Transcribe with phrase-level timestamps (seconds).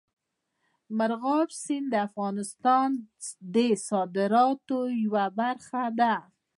[0.97, 2.89] مورغاب سیند د افغانستان
[3.53, 3.57] د
[3.87, 6.13] صادراتو یوه برخه ده.